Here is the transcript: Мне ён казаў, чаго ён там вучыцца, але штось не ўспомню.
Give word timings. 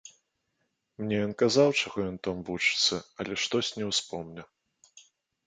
Мне 1.01 1.15
ён 1.25 1.33
казаў, 1.41 1.69
чаго 1.81 1.97
ён 2.13 2.17
там 2.29 2.41
вучыцца, 2.49 2.95
але 3.21 3.39
штось 3.45 3.71
не 3.79 3.85
ўспомню. 3.93 4.43